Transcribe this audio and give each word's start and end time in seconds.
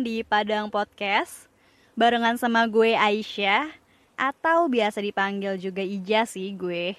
Di 0.00 0.24
Padang 0.24 0.72
Podcast 0.72 1.44
Barengan 1.92 2.40
sama 2.40 2.64
gue 2.64 2.96
Aisyah 2.96 3.68
Atau 4.16 4.72
biasa 4.72 5.04
dipanggil 5.04 5.60
juga 5.60 5.84
Ija 5.84 6.24
sih 6.24 6.56
gue. 6.56 6.96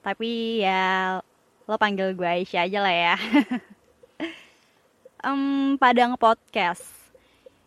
Tapi 0.00 0.64
ya 0.64 1.20
lo 1.68 1.76
panggil 1.76 2.16
gue 2.16 2.24
Aisyah 2.24 2.64
aja 2.64 2.78
lah 2.80 2.94
ya. 2.94 3.16
Um, 5.18 5.74
Padang 5.82 6.14
Podcast. 6.14 6.86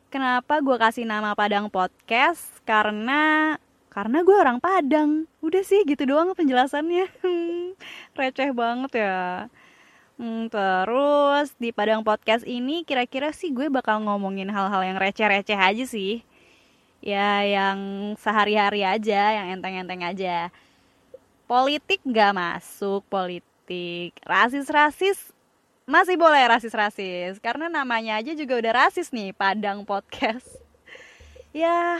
Kenapa 0.07 0.63
gue 0.63 0.77
kasih 0.79 1.03
nama 1.03 1.35
Padang 1.35 1.67
Podcast? 1.67 2.47
Karena 2.63 3.53
karena 3.91 4.23
gue 4.23 4.35
orang 4.39 4.63
Padang. 4.63 5.27
Udah 5.43 5.59
sih 5.59 5.83
gitu 5.83 6.07
doang 6.07 6.31
penjelasannya. 6.31 7.11
Receh 8.17 8.55
banget 8.55 9.03
ya 9.03 9.51
Hmm, 10.21 10.53
terus 10.53 11.49
di 11.57 11.73
Padang 11.73 12.05
Podcast 12.05 12.45
ini 12.45 12.85
kira-kira 12.85 13.33
sih 13.33 13.49
gue 13.49 13.73
bakal 13.73 14.05
ngomongin 14.05 14.53
hal-hal 14.53 14.85
yang 14.85 15.01
receh-receh 15.01 15.57
aja 15.57 15.85
sih. 15.89 16.21
Ya 17.01 17.41
yang 17.41 18.13
sehari-hari 18.21 18.85
aja, 18.85 19.41
yang 19.41 19.57
enteng-enteng 19.57 20.05
aja. 20.05 20.53
Politik 21.49 22.05
gak 22.05 22.37
masuk, 22.37 23.01
politik. 23.09 24.13
Rasis-rasis 24.21 25.33
masih 25.89 26.21
boleh 26.21 26.45
rasis-rasis. 26.53 27.41
Karena 27.41 27.65
namanya 27.65 28.21
aja 28.21 28.37
juga 28.37 28.61
udah 28.61 28.73
rasis 28.85 29.09
nih, 29.09 29.33
Padang 29.33 29.89
Podcast. 29.89 30.45
ya, 31.65 31.97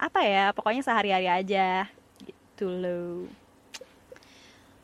apa 0.00 0.20
ya, 0.24 0.56
pokoknya 0.56 0.80
sehari-hari 0.80 1.28
aja. 1.28 1.92
Gitu 2.24 2.72
loh. 2.72 3.43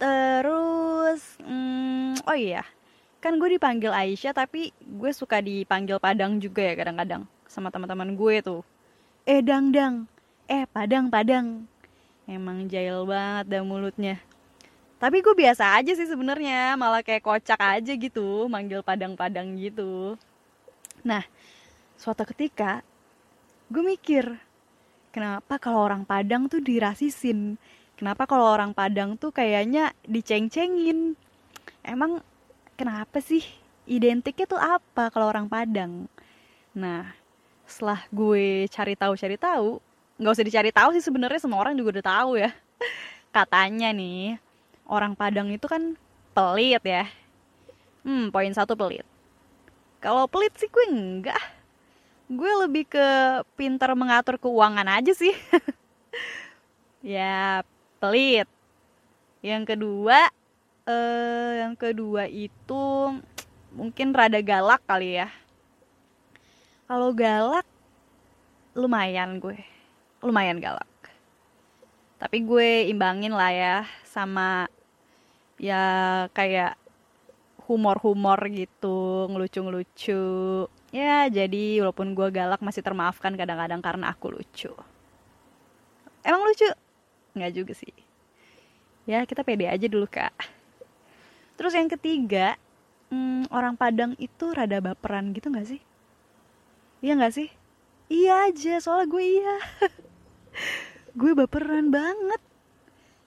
Terus, 0.00 1.36
hmm, 1.44 2.24
oh 2.24 2.32
iya, 2.32 2.64
kan 3.20 3.36
gue 3.36 3.60
dipanggil 3.60 3.92
Aisyah 3.92 4.32
tapi 4.32 4.72
gue 4.80 5.12
suka 5.12 5.44
dipanggil 5.44 6.00
Padang 6.00 6.40
juga 6.40 6.64
ya 6.64 6.72
kadang-kadang 6.72 7.28
sama 7.44 7.68
teman-teman 7.68 8.16
gue 8.16 8.40
tuh. 8.40 8.64
Eh 9.28 9.44
dang 9.44 9.68
dang, 9.68 10.08
eh 10.48 10.64
Padang 10.64 11.12
Padang. 11.12 11.68
Emang 12.24 12.64
jahil 12.64 13.04
banget 13.04 13.44
dah 13.52 13.60
mulutnya. 13.60 14.16
Tapi 14.96 15.20
gue 15.20 15.36
biasa 15.36 15.76
aja 15.76 15.92
sih 15.92 16.08
sebenarnya, 16.08 16.80
malah 16.80 17.04
kayak 17.04 17.20
kocak 17.20 17.60
aja 17.60 17.92
gitu, 17.92 18.48
manggil 18.48 18.80
Padang-Padang 18.80 19.52
gitu. 19.60 20.16
Nah, 21.04 21.24
suatu 22.00 22.24
ketika 22.24 22.80
gue 23.68 23.84
mikir, 23.84 24.32
kenapa 25.12 25.60
kalau 25.60 25.84
orang 25.84 26.08
Padang 26.08 26.48
tuh 26.48 26.64
dirasisin? 26.64 27.60
Kenapa 28.00 28.24
kalau 28.24 28.48
orang 28.48 28.72
Padang 28.72 29.20
tuh 29.20 29.28
kayaknya 29.28 29.92
diceng-cengin? 30.08 31.20
Emang 31.84 32.24
kenapa 32.72 33.20
sih? 33.20 33.44
Identiknya 33.84 34.48
tuh 34.48 34.56
apa 34.56 35.12
kalau 35.12 35.28
orang 35.28 35.52
Padang? 35.52 36.08
Nah, 36.72 37.12
setelah 37.68 38.00
gue 38.08 38.64
cari 38.72 38.96
tahu 38.96 39.12
cari 39.20 39.36
tahu, 39.36 39.84
nggak 40.16 40.32
usah 40.32 40.46
dicari 40.48 40.72
tahu 40.72 40.96
sih 40.96 41.04
sebenarnya 41.04 41.44
semua 41.44 41.60
orang 41.60 41.76
juga 41.76 42.00
udah 42.00 42.06
tahu 42.08 42.30
ya. 42.40 42.48
Katanya 43.36 43.92
nih, 43.92 44.40
orang 44.88 45.12
Padang 45.12 45.52
itu 45.52 45.68
kan 45.68 45.92
pelit 46.32 46.80
ya. 46.80 47.04
Hmm, 48.00 48.32
poin 48.32 48.48
satu 48.56 48.80
pelit. 48.80 49.04
Kalau 50.00 50.24
pelit 50.24 50.56
sih 50.56 50.72
gue 50.72 50.88
enggak. 50.88 51.42
Gue 52.32 52.48
lebih 52.64 52.88
ke 52.88 53.08
pintar 53.60 53.92
mengatur 53.92 54.40
keuangan 54.40 54.88
aja 54.88 55.12
sih. 55.12 55.36
ya, 57.04 57.60
pelit. 58.00 58.48
Yang 59.44 59.76
kedua, 59.76 60.32
eh, 60.88 61.52
yang 61.62 61.76
kedua 61.76 62.24
itu 62.26 63.14
mungkin 63.76 64.16
rada 64.16 64.40
galak 64.40 64.82
kali 64.88 65.20
ya. 65.20 65.28
Kalau 66.90 67.14
galak, 67.14 67.68
lumayan 68.74 69.38
gue, 69.38 69.62
lumayan 70.24 70.58
galak. 70.58 70.88
Tapi 72.18 72.42
gue 72.42 72.90
imbangin 72.90 73.32
lah 73.32 73.52
ya 73.54 73.76
sama 74.04 74.66
ya 75.56 76.26
kayak 76.34 76.74
humor-humor 77.70 78.40
gitu, 78.50 79.30
ngelucu-ngelucu. 79.30 80.66
Ya, 80.90 81.30
jadi 81.30 81.86
walaupun 81.86 82.18
gue 82.18 82.28
galak 82.34 82.58
masih 82.58 82.82
termaafkan 82.82 83.38
kadang-kadang 83.38 83.78
karena 83.78 84.10
aku 84.10 84.34
lucu. 84.34 84.74
Emang 86.26 86.42
lucu? 86.42 86.66
Nggak 87.34 87.52
juga 87.54 87.72
sih. 87.76 87.94
Ya, 89.08 89.24
kita 89.26 89.42
pede 89.42 89.66
aja 89.66 89.86
dulu, 89.86 90.06
Kak. 90.06 90.34
Terus 91.60 91.76
yang 91.76 91.92
ketiga, 91.92 92.56
hmm, 93.12 93.50
orang 93.52 93.76
Padang 93.76 94.16
itu 94.16 94.48
rada 94.54 94.80
baperan 94.80 95.34
gitu 95.36 95.52
nggak 95.52 95.68
sih? 95.76 95.80
Iya 97.04 97.16
nggak 97.20 97.34
sih? 97.34 97.48
Iya 98.10 98.50
aja, 98.50 98.74
soalnya 98.80 99.06
gue 99.06 99.24
iya. 99.24 99.56
gue 101.20 101.32
baperan 101.36 101.92
banget. 101.92 102.40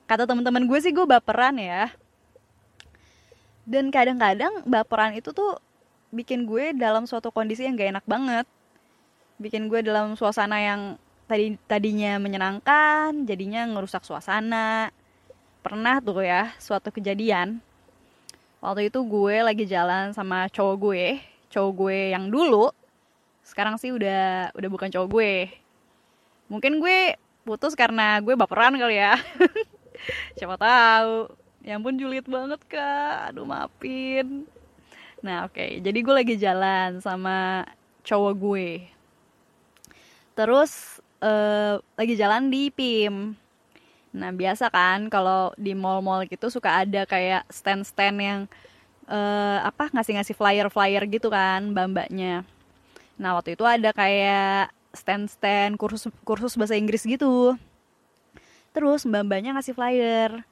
Kata 0.09 0.27
teman-teman 0.27 0.67
gue 0.67 0.79
sih 0.81 0.91
gue 0.91 1.05
baperan 1.07 1.55
ya. 1.61 1.93
Dan 3.63 3.89
kadang-kadang 3.89 4.67
baperan 4.67 5.15
itu 5.15 5.31
tuh 5.31 5.55
bikin 6.11 6.45
gue 6.45 6.75
dalam 6.75 7.07
suatu 7.07 7.31
kondisi 7.31 7.63
yang 7.63 7.79
gak 7.79 7.97
enak 7.97 8.05
banget. 8.05 8.45
Bikin 9.39 9.71
gue 9.71 9.81
dalam 9.81 10.13
suasana 10.19 10.59
yang 10.59 10.81
tadi 11.28 11.56
tadinya 11.66 12.19
menyenangkan, 12.19 13.25
jadinya 13.25 13.67
ngerusak 13.69 14.03
suasana. 14.03 14.91
Pernah 15.63 16.03
tuh 16.03 16.23
ya 16.23 16.51
suatu 16.59 16.91
kejadian. 16.91 17.63
Waktu 18.63 18.88
itu 18.88 19.00
gue 19.03 19.44
lagi 19.44 19.67
jalan 19.67 20.16
sama 20.16 20.47
cowok 20.47 20.75
gue, 20.79 21.06
cowok 21.51 21.72
gue 21.75 22.00
yang 22.16 22.31
dulu. 22.31 22.72
Sekarang 23.44 23.75
sih 23.75 23.91
udah 23.91 24.56
udah 24.56 24.69
bukan 24.72 24.88
cowok 24.91 25.07
gue. 25.12 25.33
Mungkin 26.47 26.79
gue 26.79 27.19
putus 27.44 27.75
karena 27.75 28.23
gue 28.23 28.35
baperan 28.39 28.75
kali 28.79 29.00
ya. 29.00 29.19
Siapa 30.39 30.56
tahu. 30.56 31.31
Ya 31.63 31.79
ampun 31.79 31.95
julid 31.95 32.28
banget 32.28 32.59
kak. 32.67 33.31
Aduh 33.31 33.47
maafin. 33.47 34.47
Nah 35.23 35.47
oke, 35.47 35.56
okay. 35.56 35.79
jadi 35.79 36.00
gue 36.03 36.16
lagi 36.16 36.35
jalan 36.35 37.00
sama 37.00 37.63
cowok 38.03 38.33
gue. 38.35 38.69
Terus 40.35 41.02
uh, 41.23 41.79
lagi 41.95 42.19
jalan 42.19 42.51
di 42.51 42.67
PIM. 42.67 43.39
Nah 44.13 44.29
biasa 44.29 44.69
kan 44.69 45.07
kalau 45.07 45.56
di 45.56 45.72
mall-mall 45.73 46.28
gitu 46.28 46.51
suka 46.51 46.84
ada 46.84 47.07
kayak 47.07 47.47
stand-stand 47.50 48.17
yang 48.19 48.41
uh, 49.07 49.63
apa 49.63 49.89
ngasih-ngasih 49.95 50.35
flyer-flyer 50.35 51.03
gitu 51.09 51.31
kan 51.31 51.72
mbak-mbaknya. 51.72 52.44
Nah 53.17 53.39
waktu 53.39 53.56
itu 53.56 53.63
ada 53.63 53.89
kayak 53.95 54.69
stand-stand 54.94 55.79
kursus 55.81 56.06
kursus 56.28 56.53
bahasa 56.59 56.78
Inggris 56.78 57.07
gitu. 57.07 57.57
Terus 58.73 59.06
mbak-mbaknya 59.06 59.57
ngasih 59.57 59.73
flyer, 59.73 60.45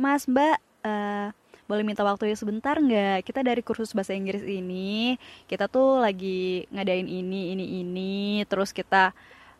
Mas 0.00 0.24
Mbak 0.24 0.56
uh, 0.84 1.28
boleh 1.68 1.84
minta 1.88 2.04
waktunya 2.04 2.36
sebentar 2.36 2.76
nggak? 2.76 3.24
Kita 3.24 3.40
dari 3.40 3.64
kursus 3.64 3.96
bahasa 3.96 4.12
Inggris 4.12 4.44
ini 4.44 5.16
kita 5.48 5.68
tuh 5.72 6.00
lagi 6.00 6.68
ngadain 6.68 7.08
ini 7.08 7.56
ini 7.56 7.80
ini, 7.80 8.44
terus 8.44 8.76
kita 8.76 9.16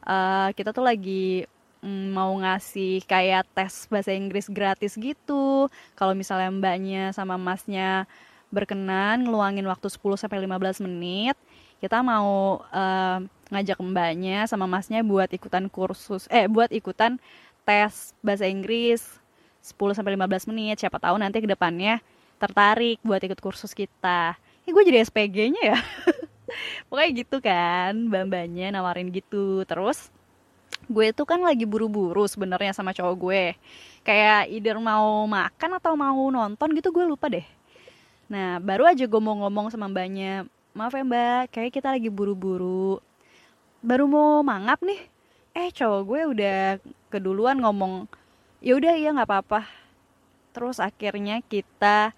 uh, 0.07 0.51
kita 0.55 0.71
tuh 0.75 0.85
lagi 0.85 1.47
mm, 1.83 2.07
mau 2.15 2.33
ngasih 2.39 3.03
kayak 3.05 3.47
tes 3.53 3.87
bahasa 3.91 4.15
Inggris 4.15 4.47
gratis 4.51 4.95
gitu. 4.99 5.67
Kalau 5.99 6.15
misalnya 6.15 6.51
mbaknya 6.51 7.11
sama 7.15 7.39
masnya 7.39 8.07
berkenan 8.53 9.25
ngeluangin 9.25 9.65
waktu 9.65 9.89
10 9.89 10.21
sampai 10.21 10.45
15 10.45 10.85
menit, 10.85 11.37
kita 11.81 12.05
mau 12.05 12.63
uh, 12.71 13.19
ngajak 13.53 13.79
mbaknya 13.81 14.47
sama 14.49 14.65
masnya 14.71 15.05
buat 15.05 15.29
ikutan 15.29 15.69
kursus 15.69 16.25
eh 16.33 16.49
buat 16.49 16.73
ikutan 16.73 17.21
tes 17.67 18.17
bahasa 18.25 18.49
Inggris 18.49 19.03
10 19.63 19.97
sampai 19.99 20.15
15 20.19 20.51
menit. 20.51 20.83
Siapa 20.83 20.99
tahu 20.99 21.19
nanti 21.19 21.43
ke 21.43 21.49
depannya 21.51 22.03
tertarik 22.43 22.99
buat 23.07 23.23
ikut 23.23 23.39
kursus 23.39 23.71
kita. 23.71 24.35
Ini 24.67 24.71
gue 24.71 24.83
jadi 24.87 24.99
SPG-nya 25.07 25.63
ya. 25.63 25.79
Pokoknya 26.89 27.11
gitu 27.15 27.37
kan, 27.39 27.93
mbak-mbaknya 28.09 28.75
nawarin 28.75 29.13
gitu. 29.13 29.63
Terus 29.69 30.11
gue 30.91 31.15
tuh 31.15 31.29
kan 31.29 31.39
lagi 31.39 31.63
buru-buru 31.63 32.27
sebenarnya 32.27 32.75
sama 32.75 32.91
cowok 32.93 33.15
gue. 33.17 33.45
Kayak 34.03 34.51
either 34.51 34.77
mau 34.83 35.25
makan 35.31 35.71
atau 35.79 35.95
mau 35.95 36.27
nonton 36.31 36.69
gitu 36.75 36.91
gue 36.91 37.05
lupa 37.07 37.31
deh. 37.31 37.47
Nah, 38.33 38.57
baru 38.59 38.89
aja 38.89 39.05
gue 39.05 39.21
mau 39.21 39.37
ngomong 39.45 39.69
sama 39.69 39.93
mbaknya, 39.93 40.49
maaf 40.73 40.97
ya 40.97 41.05
mbak, 41.05 41.53
kayak 41.53 41.73
kita 41.77 41.93
lagi 41.93 42.09
buru-buru. 42.09 42.97
Baru 43.85 44.09
mau 44.09 44.41
mangap 44.41 44.81
nih, 44.81 45.01
eh 45.53 45.69
cowok 45.69 46.03
gue 46.09 46.21
udah 46.33 46.59
keduluan 47.13 47.61
ngomong, 47.61 48.09
ya 48.65 48.73
udah 48.73 48.97
iya 48.97 49.13
nggak 49.13 49.29
apa-apa. 49.29 49.69
Terus 50.57 50.81
akhirnya 50.81 51.45
kita 51.45 52.17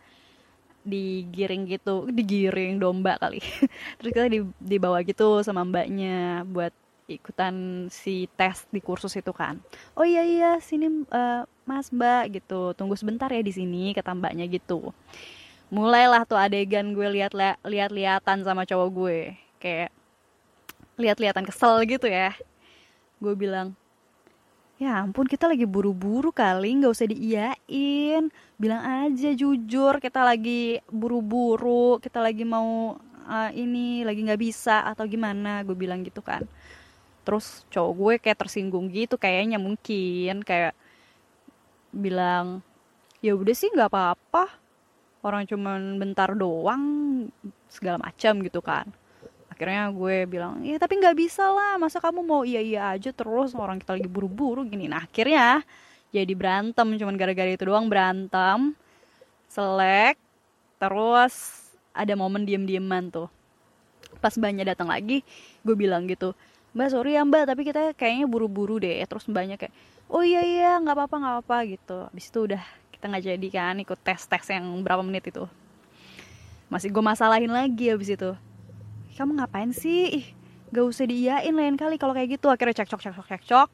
digiring 0.84 1.64
gitu 1.66 2.06
digiring 2.12 2.76
domba 2.78 3.16
kali. 3.16 3.40
Terus 3.98 4.10
kita 4.12 4.28
dibawa 4.60 5.00
gitu 5.02 5.40
sama 5.40 5.64
mbaknya 5.64 6.44
buat 6.44 6.70
ikutan 7.04 7.86
si 7.92 8.28
tes 8.36 8.64
di 8.68 8.80
kursus 8.80 9.12
itu 9.16 9.32
kan. 9.32 9.60
Oh 9.96 10.04
iya 10.04 10.24
iya 10.24 10.50
sini 10.60 11.04
uh, 11.08 11.44
mas 11.64 11.88
mbak 11.88 12.40
gitu. 12.40 12.76
Tunggu 12.76 12.94
sebentar 12.96 13.28
ya 13.32 13.40
di 13.40 13.52
sini 13.52 13.96
kata 13.96 14.12
mbaknya 14.12 14.44
gitu. 14.48 14.92
Mulailah 15.72 16.28
tuh 16.28 16.38
adegan 16.38 16.92
gue 16.92 17.08
lihat 17.08 17.32
lihat 17.64 17.90
lihatan 17.90 18.44
sama 18.44 18.68
cowok 18.68 18.88
gue. 18.92 19.18
Kayak 19.58 19.90
lihat-lihatan 21.00 21.44
kesel 21.48 21.82
gitu 21.88 22.06
ya. 22.06 22.36
Gue 23.18 23.34
bilang 23.34 23.74
ya 24.74 25.06
ampun 25.06 25.30
kita 25.30 25.46
lagi 25.46 25.64
buru-buru 25.64 26.34
kali 26.34 26.82
nggak 26.82 26.92
usah 26.92 27.06
diiyain. 27.06 28.30
Bilang 28.58 28.82
aja 28.82 29.30
jujur 29.34 30.02
kita 30.02 30.20
lagi 30.26 30.82
buru-buru 30.90 31.98
kita 32.02 32.18
lagi 32.18 32.42
mau 32.42 32.98
uh, 33.26 33.50
ini 33.54 34.02
lagi 34.02 34.20
nggak 34.26 34.40
bisa 34.40 34.86
atau 34.90 35.06
gimana 35.06 35.62
gue 35.62 35.76
bilang 35.78 36.02
gitu 36.02 36.20
kan. 36.20 36.42
Terus 37.22 37.64
cowok 37.70 37.92
gue 37.94 38.14
kayak 38.20 38.38
tersinggung 38.46 38.90
gitu 38.90 39.16
kayaknya 39.16 39.56
mungkin 39.62 40.42
kayak 40.42 40.74
bilang 41.94 42.60
ya 43.22 43.32
udah 43.38 43.54
sih 43.54 43.70
nggak 43.70 43.90
apa-apa. 43.90 44.50
Orang 45.24 45.48
cuman 45.48 45.96
bentar 45.96 46.36
doang 46.36 46.84
segala 47.72 47.96
macam 47.96 48.44
gitu 48.44 48.60
kan 48.60 48.92
akhirnya 49.54 49.86
gue 49.94 50.26
bilang 50.26 50.58
ya 50.66 50.74
tapi 50.82 50.98
nggak 50.98 51.14
bisa 51.14 51.46
lah 51.46 51.78
masa 51.78 52.02
kamu 52.02 52.26
mau 52.26 52.42
iya 52.42 52.58
iya 52.58 52.90
aja 52.90 53.14
terus 53.14 53.54
orang 53.54 53.78
kita 53.78 53.94
lagi 53.94 54.10
buru-buru? 54.10 54.66
Gini. 54.66 54.90
Nah 54.90 55.06
akhirnya 55.06 55.62
jadi 56.10 56.34
berantem 56.34 56.98
cuman 56.98 57.14
gara-gara 57.14 57.46
itu 57.46 57.62
doang 57.62 57.86
berantem 57.86 58.74
selek 59.46 60.18
terus 60.82 61.64
ada 61.94 62.18
momen 62.18 62.42
diem-dieman 62.42 63.14
tuh. 63.14 63.30
Pas 64.18 64.34
mbaknya 64.34 64.74
datang 64.74 64.90
lagi 64.90 65.22
gue 65.62 65.74
bilang 65.78 66.10
gitu 66.10 66.34
mbak 66.74 66.90
sorry 66.90 67.14
ya 67.14 67.22
mbak 67.22 67.46
tapi 67.46 67.62
kita 67.62 67.94
kayaknya 67.94 68.26
buru-buru 68.26 68.82
deh. 68.82 68.98
Terus 69.06 69.30
mbaknya 69.30 69.54
kayak 69.54 69.70
oh 70.10 70.26
iya 70.26 70.42
iya 70.42 70.70
nggak 70.82 70.98
apa-apa 70.98 71.16
nggak 71.22 71.36
apa 71.46 71.56
gitu. 71.70 71.98
Abis 72.10 72.26
itu 72.34 72.38
udah 72.50 72.62
kita 72.90 73.06
nggak 73.06 73.24
jadi 73.30 73.48
kan 73.54 73.74
ikut 73.78 73.98
tes 74.02 74.26
tes 74.26 74.44
yang 74.50 74.66
berapa 74.82 75.06
menit 75.06 75.30
itu. 75.30 75.46
Masih 76.66 76.90
gue 76.90 77.04
masalahin 77.06 77.54
lagi 77.54 77.94
abis 77.94 78.18
itu 78.18 78.34
kamu 79.14 79.38
ngapain 79.38 79.70
sih? 79.70 80.22
Ih 80.22 80.26
gak 80.74 80.86
usah 80.90 81.06
diiyain 81.06 81.54
lain 81.54 81.78
kali 81.78 81.96
kalau 81.96 82.12
kayak 82.12 82.38
gitu. 82.38 82.50
Akhirnya 82.50 82.82
cekcok 82.82 83.00
cekcok 83.00 83.26
cekcok 83.30 83.70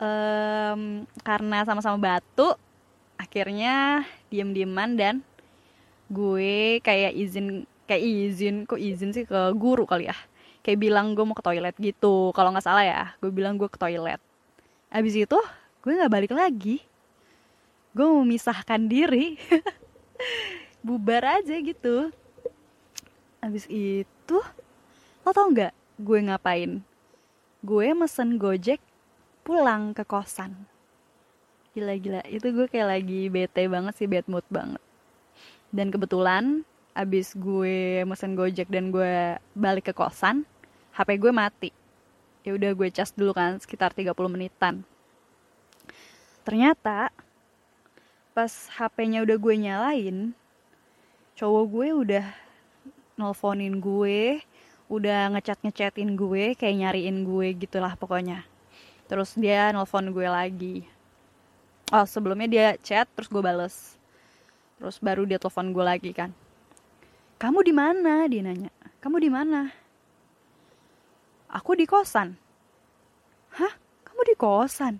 um, 0.00 1.04
karena 1.20 1.58
sama-sama 1.68 2.00
batu 2.00 2.56
akhirnya 3.20 4.02
diem-dieman 4.32 4.96
dan 4.96 5.14
gue 6.08 6.80
kayak 6.80 7.12
izin 7.14 7.68
kayak 7.84 8.02
izin 8.02 8.64
kok 8.64 8.80
izin 8.80 9.12
sih 9.12 9.28
ke 9.28 9.52
guru 9.54 9.84
kali 9.84 10.08
ya? 10.08 10.16
Kayak 10.64 10.80
bilang 10.80 11.12
gue 11.12 11.24
mau 11.28 11.36
ke 11.36 11.44
toilet 11.44 11.76
gitu. 11.76 12.32
Kalau 12.32 12.48
nggak 12.48 12.64
salah 12.64 12.84
ya 12.84 13.02
gue 13.20 13.28
bilang 13.28 13.60
gue 13.60 13.68
ke 13.68 13.76
toilet. 13.76 14.20
Abis 14.88 15.14
itu 15.20 15.38
gue 15.84 15.92
nggak 15.92 16.12
balik 16.12 16.32
lagi. 16.32 16.80
Gue 17.92 18.08
memisahkan 18.08 18.88
diri. 18.88 19.36
Bubar 20.84 21.40
aja 21.40 21.56
gitu 21.60 22.12
abis 23.54 23.70
itu 23.70 24.38
lo 25.22 25.30
tau 25.30 25.46
nggak 25.46 25.70
gue 26.02 26.18
ngapain? 26.26 26.82
Gue 27.62 27.94
mesen 27.94 28.34
gojek 28.34 28.82
pulang 29.46 29.94
ke 29.94 30.02
kosan. 30.02 30.66
Gila-gila 31.70 32.26
itu 32.26 32.50
gue 32.50 32.66
kayak 32.66 32.98
lagi 32.98 33.30
bete 33.30 33.70
banget 33.70 33.94
sih 33.94 34.10
bad 34.10 34.26
mood 34.26 34.42
banget. 34.50 34.82
Dan 35.70 35.94
kebetulan 35.94 36.66
abis 36.98 37.38
gue 37.38 38.02
mesen 38.02 38.34
gojek 38.34 38.66
dan 38.66 38.90
gue 38.90 39.38
balik 39.54 39.86
ke 39.86 39.94
kosan 39.94 40.42
HP 40.98 41.22
gue 41.22 41.30
mati. 41.30 41.70
Ya 42.42 42.58
udah 42.58 42.74
gue 42.74 42.90
cas 42.90 43.14
dulu 43.14 43.38
kan 43.38 43.62
sekitar 43.62 43.94
30 43.94 44.18
menitan. 44.26 44.82
Ternyata 46.42 47.14
pas 48.34 48.50
HP-nya 48.50 49.22
udah 49.22 49.36
gue 49.38 49.54
nyalain 49.54 50.34
cowok 51.38 51.64
gue 51.70 51.88
udah 51.94 52.26
nelfonin 53.14 53.78
gue 53.78 54.42
udah 54.90 55.32
ngechat 55.32 55.58
ngechatin 55.64 56.12
gue 56.18 56.52
kayak 56.58 56.76
nyariin 56.76 57.24
gue 57.24 57.54
gitulah 57.56 57.94
pokoknya. 57.96 58.44
Terus 59.06 59.36
dia 59.38 59.70
nelfon 59.70 60.10
gue 60.12 60.26
lagi. 60.28 60.76
Oh 61.92 62.04
sebelumnya 62.04 62.48
dia 62.48 62.66
chat 62.80 63.06
terus 63.14 63.30
gue 63.30 63.42
bales. 63.42 63.96
Terus 64.80 64.98
baru 64.98 65.24
dia 65.24 65.38
telepon 65.38 65.70
gue 65.70 65.84
lagi 65.84 66.10
kan. 66.12 66.34
Kamu 67.38 67.60
di 67.62 67.72
mana? 67.74 68.26
dia 68.26 68.42
nanya. 68.42 68.70
Kamu 68.98 69.16
di 69.20 69.30
mana? 69.30 69.68
Aku 71.52 71.76
di 71.76 71.84
kosan. 71.86 72.34
Hah? 73.54 73.72
Kamu 74.02 74.20
di 74.26 74.34
kosan? 74.34 74.98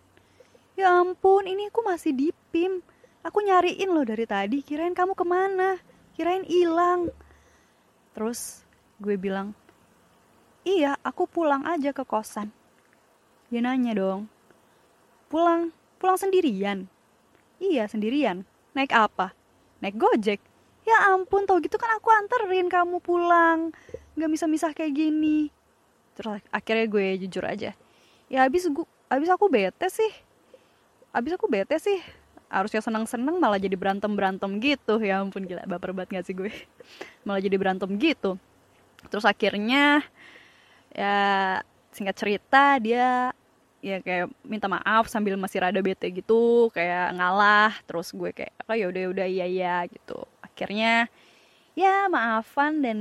Ya 0.74 0.90
ampun 0.90 1.46
ini 1.46 1.70
aku 1.70 1.86
masih 1.86 2.10
di 2.10 2.28
pim 2.50 2.82
aku 3.22 3.42
nyariin 3.42 3.90
lo 3.90 4.04
dari 4.06 4.28
tadi. 4.28 4.60
Kirain 4.60 4.94
kamu 4.94 5.16
ke 5.16 5.24
mana? 5.26 5.80
Kirain 6.14 6.46
hilang 6.46 7.10
Terus 8.14 8.62
gue 9.02 9.18
bilang, 9.18 9.52
iya 10.62 10.94
aku 11.02 11.26
pulang 11.26 11.66
aja 11.66 11.90
ke 11.90 12.06
kosan. 12.06 12.54
Dia 13.50 13.60
nanya 13.60 13.92
dong, 13.98 14.30
pulang, 15.26 15.74
pulang 15.98 16.14
sendirian? 16.14 16.86
Iya 17.58 17.90
sendirian. 17.90 18.46
Naik 18.74 18.94
apa? 18.94 19.34
Naik 19.82 19.98
gojek. 19.98 20.40
Ya 20.84 21.10
ampun, 21.10 21.46
tau 21.48 21.58
gitu 21.58 21.74
kan 21.74 21.90
aku 21.98 22.10
anterin 22.14 22.70
kamu 22.70 23.02
pulang. 23.02 23.74
Gak 24.14 24.30
bisa 24.30 24.46
misah 24.46 24.70
kayak 24.70 24.94
gini. 24.94 25.50
Terus 26.14 26.42
akhirnya 26.54 26.86
gue 26.86 27.06
jujur 27.26 27.42
aja. 27.42 27.74
Ya 28.30 28.38
abis, 28.46 28.70
gue, 28.70 28.86
abis 29.10 29.30
aku 29.30 29.50
bete 29.50 29.90
sih. 29.90 30.12
Abis 31.10 31.34
aku 31.34 31.46
bete 31.50 31.78
sih 31.82 31.98
harusnya 32.54 32.78
seneng-seneng 32.78 33.42
malah 33.42 33.58
jadi 33.58 33.74
berantem-berantem 33.74 34.62
gitu. 34.62 35.02
Ya 35.02 35.18
ampun 35.18 35.42
gila 35.42 35.66
baper 35.66 35.90
banget 35.90 36.22
gak 36.22 36.26
sih 36.30 36.34
gue? 36.38 36.54
Malah 37.26 37.42
jadi 37.42 37.56
berantem 37.58 37.90
gitu. 37.98 38.38
Terus 39.10 39.26
akhirnya 39.26 40.06
ya 40.94 41.18
singkat 41.90 42.14
cerita 42.14 42.78
dia 42.78 43.34
ya 43.84 44.00
kayak 44.00 44.32
minta 44.46 44.70
maaf 44.70 45.10
sambil 45.10 45.36
masih 45.36 45.60
rada 45.60 45.76
bete 45.84 46.08
gitu 46.08 46.72
kayak 46.72 47.12
ngalah 47.20 47.74
terus 47.84 48.16
gue 48.16 48.32
kayak 48.32 48.54
oh 48.64 48.72
ya 48.72 48.88
udah 48.88 49.02
udah 49.12 49.26
iya 49.28 49.46
iya 49.50 49.76
gitu. 49.90 50.24
Akhirnya 50.40 51.10
ya 51.74 52.06
maafan 52.08 52.80
dan 52.80 52.98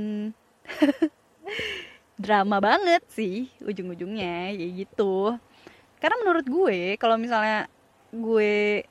drama 2.24 2.60
banget 2.60 3.02
sih 3.08 3.48
ujung-ujungnya 3.62 4.52
ya 4.52 4.68
gitu. 4.84 5.38
Karena 6.02 6.20
menurut 6.20 6.46
gue 6.46 7.00
kalau 7.00 7.16
misalnya 7.16 7.70
gue 8.12 8.84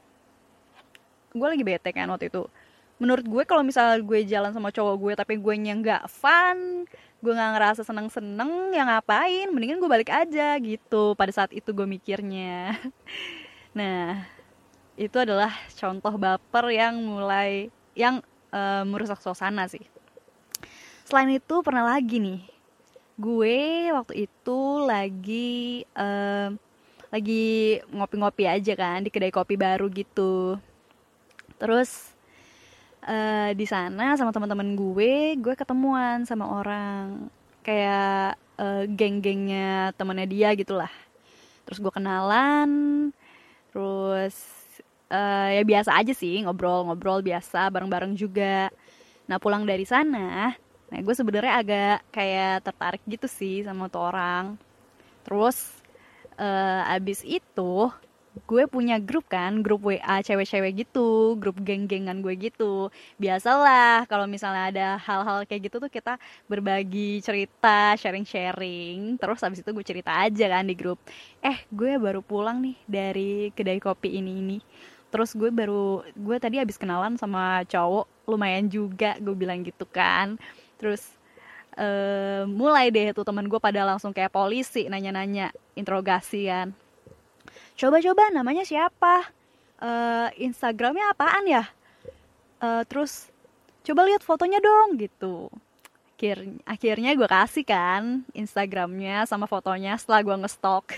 gue 1.34 1.48
lagi 1.48 1.64
bete 1.66 1.90
kan 1.92 2.08
waktu 2.10 2.30
itu. 2.30 2.46
Menurut 3.02 3.26
gue 3.26 3.44
kalau 3.44 3.66
misalnya 3.66 4.00
gue 4.00 4.20
jalan 4.24 4.54
sama 4.54 4.70
cowok 4.70 4.96
gue 5.02 5.14
tapi 5.18 5.34
gue 5.42 5.56
nya 5.60 5.74
nggak 5.76 6.06
fun 6.08 6.88
gue 7.24 7.32
nggak 7.32 7.52
ngerasa 7.56 7.82
seneng 7.88 8.08
seneng 8.08 8.72
ya 8.72 8.86
ngapain? 8.86 9.50
Mendingan 9.50 9.82
gue 9.82 9.90
balik 9.90 10.12
aja 10.12 10.56
gitu 10.62 11.18
pada 11.18 11.32
saat 11.34 11.52
itu 11.52 11.70
gue 11.74 11.88
mikirnya. 11.88 12.78
Nah 13.74 14.22
itu 14.94 15.18
adalah 15.18 15.50
contoh 15.74 16.14
baper 16.22 16.70
yang 16.70 16.94
mulai 17.02 17.74
yang 17.98 18.22
uh, 18.54 18.86
merusak 18.86 19.18
suasana 19.18 19.66
sih. 19.66 19.82
Selain 21.10 21.26
itu 21.34 21.66
pernah 21.66 21.82
lagi 21.90 22.22
nih 22.22 22.54
gue 23.14 23.94
waktu 23.94 24.26
itu 24.26 24.60
lagi 24.82 25.86
uh, 25.94 26.50
lagi 27.14 27.78
ngopi-ngopi 27.94 28.50
aja 28.50 28.74
kan 28.74 29.06
di 29.06 29.14
kedai 29.14 29.30
kopi 29.30 29.54
baru 29.54 29.86
gitu 29.94 30.58
terus 31.62 32.14
uh, 33.08 33.52
di 33.54 33.66
sana 33.68 34.16
sama 34.16 34.32
teman-teman 34.32 34.76
gue 34.76 35.38
gue 35.40 35.54
ketemuan 35.56 36.24
sama 36.24 36.48
orang 36.48 37.28
kayak 37.64 38.36
uh, 38.60 38.84
geng-gengnya 38.88 39.96
temannya 39.96 40.28
dia 40.28 40.52
gitulah. 40.56 40.92
Terus 41.64 41.80
gue 41.80 41.92
kenalan 41.94 42.70
terus 43.74 44.36
uh, 45.10 45.50
ya 45.50 45.64
biasa 45.66 45.98
aja 45.98 46.14
sih 46.14 46.44
ngobrol-ngobrol 46.46 47.24
biasa 47.24 47.72
bareng-bareng 47.72 48.14
juga. 48.20 48.70
Nah 49.28 49.38
pulang 49.40 49.64
dari 49.64 49.88
sana 49.88 50.54
nah 50.94 51.02
gue 51.02 51.16
sebenarnya 51.18 51.54
agak 51.58 51.98
kayak 52.14 52.70
tertarik 52.70 53.04
gitu 53.10 53.26
sih 53.26 53.66
sama 53.66 53.90
tuh 53.90 54.14
orang. 54.14 54.60
Terus 55.24 55.82
uh, 56.38 56.94
abis 56.94 57.24
itu 57.24 57.90
gue 58.34 58.66
punya 58.66 58.98
grup 58.98 59.30
kan 59.30 59.62
grup 59.62 59.86
WA 59.86 60.18
cewek-cewek 60.26 60.86
gitu 60.86 61.38
grup 61.38 61.62
geng-gengan 61.62 62.26
gue 62.26 62.34
gitu. 62.34 62.90
Biasalah 63.22 64.10
kalau 64.10 64.26
misalnya 64.26 64.74
ada 64.74 64.88
hal-hal 64.98 65.46
kayak 65.46 65.70
gitu 65.70 65.78
tuh 65.78 65.92
kita 65.94 66.18
berbagi 66.50 67.22
cerita 67.22 67.94
sharing-sharing. 67.94 69.22
Terus 69.22 69.40
habis 69.46 69.62
itu 69.62 69.70
gue 69.70 69.86
cerita 69.86 70.12
aja 70.18 70.46
kan 70.50 70.66
di 70.66 70.74
grup. 70.74 70.98
Eh 71.46 71.62
gue 71.70 72.02
baru 72.02 72.26
pulang 72.26 72.58
nih 72.58 72.78
dari 72.90 73.32
kedai 73.54 73.78
kopi 73.78 74.18
ini 74.18 74.42
ini. 74.42 74.58
Terus 75.14 75.38
gue 75.38 75.54
baru 75.54 76.02
gue 76.18 76.38
tadi 76.42 76.58
habis 76.58 76.82
kenalan 76.82 77.14
sama 77.22 77.62
cowok 77.70 78.26
lumayan 78.26 78.66
juga 78.66 79.14
gue 79.22 79.36
bilang 79.38 79.62
gitu 79.62 79.86
kan. 79.86 80.42
Terus 80.82 81.06
uh, 81.78 82.50
mulai 82.50 82.90
deh 82.90 83.14
tuh 83.14 83.22
teman 83.22 83.46
gue 83.46 83.62
pada 83.62 83.86
langsung 83.86 84.10
kayak 84.10 84.34
polisi 84.34 84.90
nanya-nanya 84.90 85.54
interogasi 85.78 86.50
kan 86.50 86.74
coba-coba 87.78 88.30
namanya 88.30 88.64
siapa? 88.64 89.28
Uh, 89.82 90.30
Instagramnya 90.40 91.12
apaan 91.12 91.46
ya? 91.50 91.64
Uh, 92.64 92.88
terus 92.88 93.28
coba 93.84 94.08
lihat 94.08 94.24
fotonya 94.24 94.64
dong 94.64 94.96
gitu. 94.96 95.52
Akhir 96.16 96.40
akhirnya 96.64 97.12
gue 97.20 97.28
kasih 97.28 97.68
kan 97.68 98.24
Instagramnya 98.32 99.28
sama 99.28 99.44
fotonya 99.44 100.00
setelah 100.00 100.24
gue 100.24 100.36
ngestok 100.40 100.96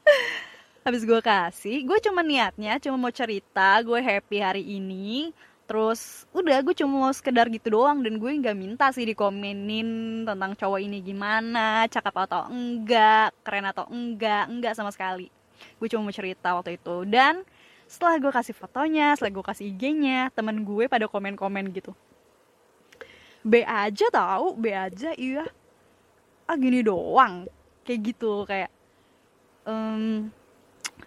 habis 0.86 1.04
gue 1.04 1.20
kasih 1.20 1.84
gue 1.84 1.98
cuma 2.00 2.24
niatnya 2.24 2.80
cuma 2.80 2.96
mau 2.96 3.12
cerita 3.12 3.76
gue 3.84 4.00
happy 4.00 4.38
hari 4.40 4.64
ini. 4.64 5.36
Terus 5.66 6.24
udah 6.30 6.62
gue 6.62 6.72
cuma 6.78 7.10
mau 7.10 7.12
sekedar 7.12 7.50
gitu 7.50 7.74
doang. 7.74 8.00
Dan 8.00 8.22
gue 8.22 8.30
nggak 8.32 8.56
minta 8.56 8.88
sih 8.94 9.04
dikomenin 9.04 10.22
tentang 10.24 10.54
cowok 10.56 10.80
ini 10.80 11.02
gimana 11.04 11.84
cakep 11.90 12.14
atau 12.14 12.48
enggak 12.48 13.34
keren 13.44 13.66
atau 13.68 13.84
enggak 13.90 14.46
enggak 14.46 14.72
sama 14.72 14.94
sekali 14.94 15.35
gue 15.76 15.88
cuma 15.90 16.08
mau 16.08 16.14
cerita 16.14 16.56
waktu 16.56 16.80
itu. 16.80 17.04
Dan 17.08 17.42
setelah 17.86 18.18
gue 18.18 18.32
kasih 18.34 18.54
fotonya 18.54 19.14
setelah 19.14 19.32
gue 19.38 19.44
kasih 19.46 19.64
IG-nya 19.70 20.34
temen 20.34 20.66
gue 20.66 20.90
pada 20.90 21.06
komen-komen 21.06 21.70
gitu. 21.70 21.94
B 23.46 23.62
aja 23.62 24.06
tahu 24.10 24.58
B 24.58 24.74
aja 24.74 25.14
iya. 25.14 25.46
Ah 26.50 26.58
gini 26.58 26.82
doang. 26.82 27.46
Kayak 27.86 28.00
gitu 28.10 28.42
kayak 28.42 28.70
um, 29.62 30.34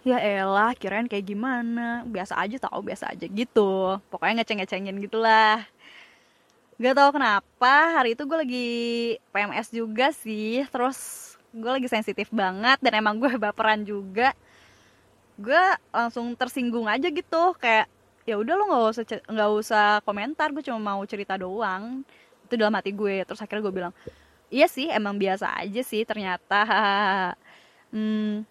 ya 0.00 0.16
elah 0.16 0.72
kirain 0.72 1.04
kayak 1.04 1.28
gimana. 1.28 2.08
Biasa 2.08 2.40
aja 2.40 2.56
tau 2.56 2.80
biasa 2.80 3.12
aja 3.12 3.28
gitu. 3.28 4.00
Pokoknya 4.08 4.40
ngeceng-ngecengin 4.40 4.96
gitulah 5.04 5.68
gak 6.80 6.96
tau 6.96 7.12
kenapa 7.12 8.00
hari 8.00 8.16
itu 8.16 8.24
gue 8.24 8.38
lagi 8.40 8.68
PMS 9.36 9.68
juga 9.68 10.16
sih. 10.16 10.64
Terus 10.72 11.29
gue 11.50 11.70
lagi 11.70 11.88
sensitif 11.90 12.30
banget 12.30 12.78
dan 12.78 12.92
emang 13.02 13.18
gue 13.18 13.30
baperan 13.44 13.82
juga. 13.82 14.32
Gue 15.40 15.60
langsung 15.90 16.32
tersinggung 16.36 16.86
aja 16.86 17.08
gitu 17.08 17.56
kayak 17.58 17.88
ya 18.28 18.36
udah 18.36 18.54
lo 18.54 18.64
nggak 18.68 18.84
usah 18.92 19.04
nggak 19.26 19.50
usah 19.58 19.84
komentar 20.04 20.52
gue 20.52 20.62
cuma 20.62 20.78
mau 20.78 21.02
cerita 21.06 21.34
doang. 21.34 22.06
Itu 22.46 22.54
dalam 22.58 22.74
hati 22.76 22.94
gue 22.94 23.24
terus 23.26 23.40
akhirnya 23.42 23.64
gue 23.66 23.74
bilang 23.74 23.94
iya 24.50 24.66
sih 24.66 24.90
emang 24.90 25.16
biasa 25.18 25.58
aja 25.60 25.82
sih 25.82 26.02
ternyata. 26.06 26.60
Hmm, 27.90 28.46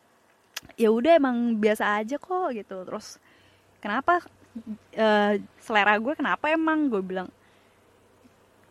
ya 0.75 0.91
udah 0.91 1.15
emang 1.15 1.55
biasa 1.55 2.03
aja 2.03 2.19
kok 2.19 2.51
gitu. 2.51 2.83
Terus 2.83 3.15
kenapa? 3.79 4.19
Uh, 4.91 5.39
selera 5.63 5.95
gue 5.95 6.11
kenapa 6.11 6.51
emang? 6.51 6.91
Gue 6.91 6.99
bilang 6.99 7.31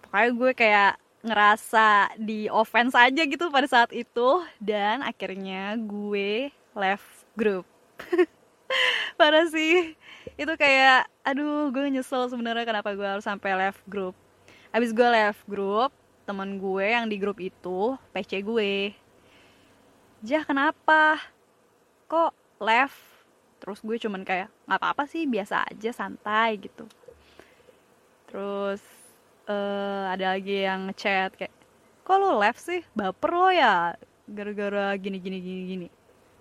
pokoknya 0.05 0.29
gue 0.37 0.51
kayak 0.53 0.93
ngerasa 1.23 2.15
di 2.19 2.47
offense 2.47 2.95
aja 2.95 3.23
gitu 3.27 3.51
pada 3.51 3.67
saat 3.67 3.91
itu. 3.95 4.43
Dan 4.63 5.03
akhirnya 5.03 5.75
gue 5.79 6.51
left 6.75 7.27
group. 7.35 7.67
Parah 9.19 9.47
sih. 9.51 9.99
Itu 10.39 10.55
kayak 10.55 11.11
aduh 11.27 11.75
gue 11.75 11.91
nyesel 11.91 12.31
sebenarnya 12.31 12.65
kenapa 12.69 12.95
gue 12.95 13.07
harus 13.07 13.27
sampai 13.27 13.55
left 13.59 13.83
group. 13.91 14.15
Abis 14.71 14.95
gue 14.95 15.09
left 15.09 15.43
group 15.49 15.91
teman 16.29 16.61
gue 16.61 16.85
yang 16.85 17.09
di 17.09 17.17
grup 17.17 17.41
itu 17.41 17.97
PC 18.13 18.45
gue. 18.45 18.93
Jah 20.21 20.45
kenapa? 20.45 21.17
Kok 22.05 22.61
left? 22.61 23.01
Terus 23.59 23.81
gue 23.83 23.97
cuman 23.97 24.23
kayak 24.23 24.53
nggak 24.69 24.79
apa-apa 24.79 25.09
sih 25.09 25.25
biasa 25.25 25.67
aja 25.67 25.91
santai 25.91 26.61
gitu. 26.61 26.85
Terus 28.29 28.98
uh, 29.49 30.13
ada 30.13 30.37
lagi 30.37 30.63
yang 30.69 30.93
chat 30.95 31.33
kayak 31.35 31.53
kok 32.05 32.17
lo 32.21 32.39
left 32.39 32.61
sih? 32.63 32.85
Baper 32.93 33.33
lo 33.33 33.49
ya? 33.51 33.97
Gara-gara 34.29 34.95
gini 35.01 35.19
gini 35.19 35.39
gini 35.41 35.63
gini. 35.65 35.89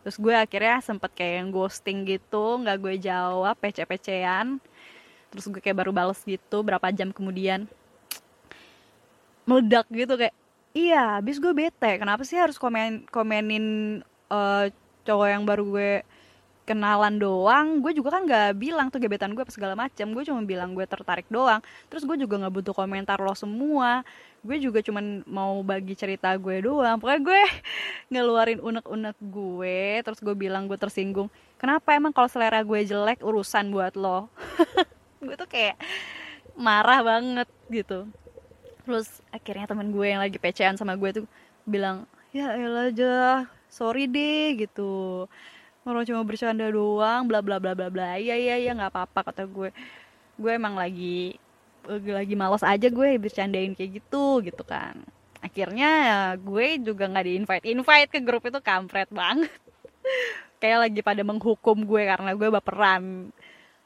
Terus 0.04 0.20
gue 0.20 0.36
akhirnya 0.36 0.80
sempet 0.84 1.12
kayak 1.16 1.44
yang 1.44 1.50
ghosting 1.52 2.08
gitu 2.08 2.60
nggak 2.64 2.78
gue 2.80 2.96
jawab 3.00 3.56
pece-pecean. 3.60 4.60
Terus 5.32 5.46
gue 5.52 5.60
kayak 5.64 5.84
baru 5.84 5.92
bales 5.92 6.20
gitu 6.24 6.64
berapa 6.64 6.88
jam 6.92 7.12
kemudian. 7.12 7.68
Meledak 9.48 9.88
gitu 9.92 10.16
kayak 10.20 10.36
iya 10.76 11.20
abis 11.20 11.40
gue 11.40 11.52
bete. 11.56 12.00
Kenapa 12.00 12.24
sih 12.28 12.40
harus 12.40 12.56
komen 12.60 13.08
komenin 13.12 14.00
uh, 14.32 14.68
cowok 15.08 15.28
yang 15.28 15.44
baru 15.48 15.64
gue 15.68 15.92
kenalan 16.68 17.16
doang 17.16 17.80
gue 17.80 17.96
juga 17.96 18.20
kan 18.20 18.28
nggak 18.28 18.60
bilang 18.60 18.92
tuh 18.92 19.00
gebetan 19.00 19.32
gue 19.32 19.40
apa 19.40 19.56
segala 19.56 19.74
macam 19.80 20.12
gue 20.12 20.24
cuma 20.28 20.44
bilang 20.44 20.76
gue 20.76 20.84
tertarik 20.84 21.24
doang. 21.32 21.64
Terus 21.88 22.04
gue 22.04 22.28
juga 22.28 22.36
nggak 22.44 22.54
butuh 22.60 22.76
komentar 22.76 23.16
lo 23.24 23.32
semua. 23.32 24.04
Gue 24.44 24.60
juga 24.60 24.84
cuma 24.84 25.00
mau 25.24 25.64
bagi 25.64 25.96
cerita 25.96 26.36
gue 26.36 26.60
doang. 26.60 27.00
Pokoknya 27.00 27.22
gue 27.24 27.42
ngeluarin 28.12 28.60
unek-unek 28.60 29.16
gue 29.24 30.04
terus 30.04 30.20
gue 30.20 30.36
bilang 30.36 30.68
gue 30.68 30.76
tersinggung. 30.76 31.32
Kenapa 31.56 31.96
emang 31.96 32.12
kalau 32.12 32.28
selera 32.28 32.60
gue 32.62 32.84
jelek 32.84 33.24
urusan 33.24 33.72
buat 33.72 33.96
lo? 33.98 34.28
Gue 35.18 35.34
tuh 35.34 35.50
kayak 35.50 35.82
marah 36.54 37.02
banget 37.02 37.50
gitu. 37.74 38.06
Terus 38.86 39.26
akhirnya 39.34 39.66
temen 39.66 39.90
gue 39.90 40.06
yang 40.06 40.22
lagi 40.22 40.38
pecean 40.38 40.78
sama 40.78 40.94
gue 40.94 41.10
tuh 41.10 41.26
bilang 41.66 42.06
ya 42.32 42.54
elah 42.54 42.94
aja 42.94 43.14
sorry 43.68 44.08
deh 44.08 44.56
gitu 44.56 45.26
orang 45.88 46.04
cuma 46.04 46.22
bercanda 46.28 46.68
doang 46.68 47.26
bla 47.26 47.40
bla 47.40 47.58
bla 47.58 47.74
bla 47.74 47.88
bla. 47.88 48.20
Iya 48.20 48.36
iya 48.36 48.56
iya 48.60 48.72
nggak 48.76 48.92
apa 48.92 49.00
apa 49.08 49.20
kata 49.32 49.44
gue. 49.48 49.70
Gue 50.36 50.52
emang 50.54 50.76
lagi 50.76 51.40
lagi 51.88 52.36
malas 52.36 52.62
aja 52.68 52.92
gue 52.92 53.08
bercandain 53.16 53.72
kayak 53.72 54.04
gitu 54.04 54.44
gitu 54.44 54.64
kan. 54.68 55.00
Akhirnya 55.40 55.90
ya 56.04 56.20
gue 56.36 56.68
juga 56.84 57.08
nggak 57.08 57.26
di 57.26 57.34
invite 57.40 57.66
invite 57.72 58.10
ke 58.12 58.20
grup 58.20 58.44
itu 58.46 58.60
kampret 58.60 59.08
banget. 59.10 59.52
Kayak 60.62 60.90
lagi 60.90 61.02
pada 61.06 61.22
menghukum 61.22 61.86
gue 61.86 62.04
karena 62.10 62.34
gue 62.34 62.50
baperan. 62.50 63.30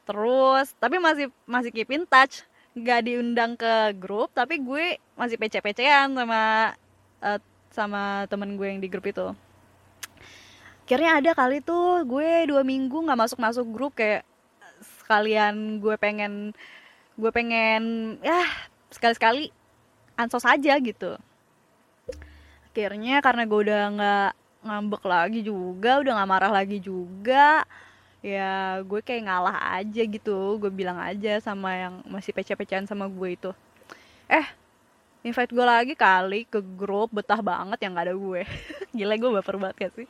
Terus 0.08 0.72
tapi 0.80 0.96
masih 0.96 1.28
masih 1.44 1.70
keep 1.70 1.92
in 1.92 2.08
touch. 2.08 2.42
Nggak 2.72 3.00
diundang 3.04 3.52
ke 3.54 3.92
grup 4.00 4.32
tapi 4.32 4.58
gue 4.58 4.96
masih 5.14 5.36
pece-pecean 5.36 6.16
sama 6.16 6.72
uh, 7.20 7.38
sama 7.70 8.24
temen 8.32 8.56
gue 8.56 8.66
yang 8.68 8.80
di 8.80 8.88
grup 8.88 9.04
itu 9.04 9.36
akhirnya 10.92 11.24
ada 11.24 11.32
kali 11.32 11.64
tuh 11.64 12.04
gue 12.04 12.52
dua 12.52 12.60
minggu 12.60 12.92
nggak 12.92 13.16
masuk 13.16 13.40
masuk 13.40 13.64
grup 13.72 13.96
kayak 13.96 14.28
sekalian 15.00 15.80
gue 15.80 15.96
pengen 15.96 16.52
gue 17.16 17.32
pengen 17.32 18.14
ya 18.20 18.44
sekali 18.92 19.14
sekali 19.16 19.44
ansos 20.20 20.44
aja 20.44 20.76
gitu. 20.76 21.16
Akhirnya 22.68 23.24
karena 23.24 23.48
gue 23.48 23.60
udah 23.64 23.82
nggak 23.88 24.30
ngambek 24.68 25.02
lagi 25.08 25.40
juga 25.40 25.96
udah 26.04 26.12
nggak 26.12 26.28
marah 26.28 26.52
lagi 26.52 26.76
juga 26.76 27.64
ya 28.20 28.84
gue 28.84 29.00
kayak 29.00 29.32
ngalah 29.32 29.80
aja 29.80 30.02
gitu. 30.04 30.60
Gue 30.60 30.68
bilang 30.68 31.00
aja 31.00 31.40
sama 31.40 31.72
yang 31.72 32.04
masih 32.04 32.36
pece-pecean 32.36 32.84
sama 32.84 33.08
gue 33.08 33.32
itu 33.32 33.50
eh 34.28 34.44
invite 35.24 35.56
gue 35.56 35.64
lagi 35.64 35.96
kali 35.96 36.44
ke 36.44 36.60
grup 36.76 37.16
betah 37.16 37.40
banget 37.40 37.80
yang 37.80 37.96
gak 37.96 38.12
ada 38.12 38.14
gue. 38.20 38.44
Gila 39.00 39.16
gue 39.16 39.30
baper 39.40 39.56
banget 39.56 39.88
gak 39.88 39.94
sih 39.96 40.08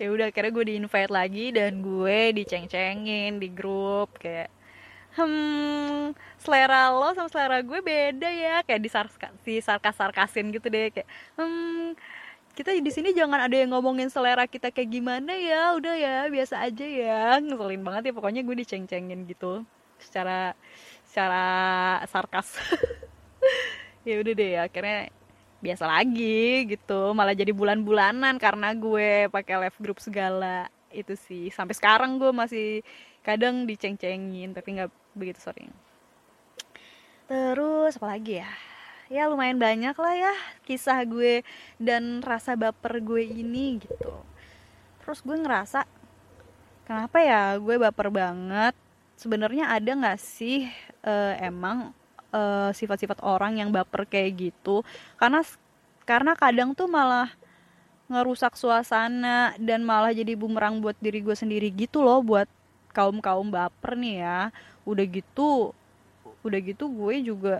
ya 0.00 0.08
udah 0.08 0.26
akhirnya 0.32 0.52
gue 0.56 0.64
di 0.64 0.74
invite 0.80 1.12
lagi 1.12 1.52
dan 1.52 1.84
gue 1.84 2.32
diceng-cengin 2.32 3.36
di 3.36 3.48
grup 3.52 4.16
kayak 4.16 4.48
hmm 5.12 6.16
selera 6.40 6.88
lo 6.88 7.12
sama 7.12 7.28
selera 7.28 7.60
gue 7.60 7.80
beda 7.84 8.28
ya. 8.32 8.64
Kayak 8.64 8.80
di 9.44 9.60
sarkas 9.60 9.94
sarkasin 9.94 10.48
gitu 10.56 10.72
deh 10.72 10.88
kayak 10.88 11.08
hmm 11.36 11.92
kita 12.56 12.74
di 12.80 12.92
sini 12.92 13.12
jangan 13.14 13.46
ada 13.46 13.56
yang 13.56 13.70
ngomongin 13.76 14.10
selera 14.10 14.44
kita 14.48 14.74
kayak 14.74 14.90
gimana 14.90 15.32
ya 15.38 15.76
udah 15.76 15.94
ya 16.00 16.16
biasa 16.32 16.64
aja 16.64 16.86
ya. 16.88 17.20
Ngeselin 17.44 17.82
banget 17.84 18.02
ya 18.08 18.12
pokoknya 18.16 18.40
gue 18.48 18.56
diceng-cengin 18.64 19.28
gitu 19.28 19.68
secara 20.00 20.56
secara 21.04 21.44
sarkas. 22.08 22.56
Ya 24.00 24.16
udah 24.16 24.32
deh 24.32 24.56
akhirnya 24.56 25.12
biasa 25.60 25.84
lagi 25.86 26.66
gitu. 26.66 27.12
Malah 27.12 27.36
jadi 27.36 27.52
bulan-bulanan 27.52 28.40
karena 28.40 28.72
gue 28.74 29.28
pakai 29.28 29.68
live 29.68 29.78
group 29.78 29.98
segala. 30.00 30.66
Itu 30.90 31.14
sih. 31.14 31.52
Sampai 31.54 31.76
sekarang 31.76 32.18
gue 32.18 32.32
masih 32.34 32.82
kadang 33.20 33.68
diceng-cengin 33.68 34.56
tapi 34.56 34.80
nggak 34.80 34.90
begitu 35.14 35.40
sering. 35.40 35.70
Terus 37.30 37.94
apa 38.00 38.16
lagi 38.16 38.42
ya? 38.42 38.50
Ya 39.10 39.26
lumayan 39.26 39.58
banyak 39.58 39.94
lah 39.98 40.14
ya 40.14 40.34
kisah 40.66 41.02
gue 41.02 41.42
dan 41.82 42.22
rasa 42.22 42.54
baper 42.58 42.98
gue 43.02 43.22
ini 43.22 43.78
gitu. 43.78 44.14
Terus 45.02 45.22
gue 45.22 45.34
ngerasa 45.34 45.86
kenapa 46.86 47.18
ya 47.22 47.58
gue 47.58 47.76
baper 47.78 48.08
banget? 48.10 48.74
Sebenarnya 49.18 49.70
ada 49.70 49.90
nggak 49.94 50.18
sih 50.18 50.70
uh, 51.04 51.34
emang 51.38 51.92
eh, 52.34 52.70
sifat-sifat 52.74 53.22
orang 53.22 53.60
yang 53.60 53.70
baper 53.70 54.06
kayak 54.06 54.50
gitu. 54.50 54.82
Karena 55.20 55.42
karena 56.04 56.32
kadang 56.34 56.74
tuh 56.74 56.90
malah 56.90 57.30
ngerusak 58.10 58.58
suasana 58.58 59.54
dan 59.60 59.86
malah 59.86 60.10
jadi 60.10 60.34
bumerang 60.34 60.82
buat 60.82 60.98
diri 60.98 61.22
gue 61.22 61.36
sendiri 61.38 61.70
gitu 61.70 62.02
loh 62.02 62.18
buat 62.26 62.50
kaum 62.90 63.22
kaum 63.22 63.48
baper 63.50 63.94
nih 63.94 64.24
ya. 64.24 64.40
Udah 64.82 65.06
gitu 65.06 65.74
udah 66.40 66.60
gitu 66.64 66.88
gue 66.88 67.14
juga 67.20 67.56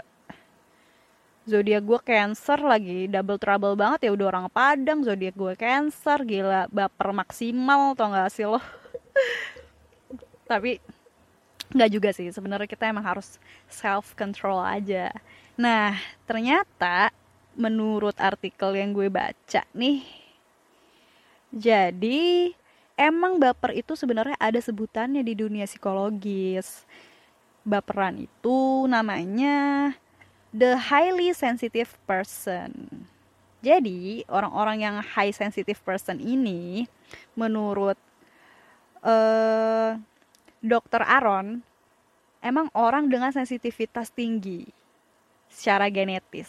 zodiak 1.45 1.83
gue 1.85 2.01
cancer 2.05 2.61
lagi 2.61 3.09
double 3.09 3.41
trouble 3.41 3.77
banget 3.77 4.09
ya 4.09 4.11
udah 4.13 4.27
orang 4.29 4.47
padang 4.53 5.05
zodiak 5.05 5.37
gue 5.37 5.53
cancer 5.57 6.19
gila 6.25 6.69
baper 6.73 7.09
maksimal 7.13 7.93
tau 7.97 8.13
gak 8.13 8.31
sih 8.33 8.47
lo? 8.49 8.61
Tapi 10.51 10.81
nggak 11.71 11.91
juga 11.91 12.11
sih 12.11 12.31
sebenarnya 12.35 12.67
kita 12.67 12.91
emang 12.91 13.07
harus 13.07 13.39
self 13.71 14.15
control 14.19 14.59
aja. 14.59 15.15
Nah 15.55 15.95
ternyata 16.27 17.15
menurut 17.55 18.15
artikel 18.19 18.75
yang 18.79 18.95
gue 18.95 19.11
baca 19.11 19.63
nih 19.75 20.21
jadi 21.51 22.55
emang 22.95 23.43
baper 23.43 23.75
itu 23.75 23.99
sebenarnya 23.99 24.39
ada 24.39 24.63
sebutannya 24.63 25.27
di 25.27 25.35
dunia 25.35 25.67
psikologis. 25.67 26.87
Baperan 27.67 28.23
itu 28.23 28.87
namanya 28.87 29.91
the 30.55 30.79
highly 30.79 31.35
sensitive 31.35 31.91
person. 32.07 33.05
Jadi 33.61 34.25
orang-orang 34.31 34.87
yang 34.87 34.97
high 35.03 35.35
sensitive 35.35 35.83
person 35.83 36.23
ini 36.23 36.87
menurut 37.35 37.99
uh, 39.05 39.99
dokter 40.61 41.01
Aaron 41.05 41.65
emang 42.45 42.69
orang 42.77 43.09
dengan 43.09 43.33
sensitivitas 43.33 44.13
tinggi 44.13 44.69
secara 45.49 45.89
genetis 45.89 46.49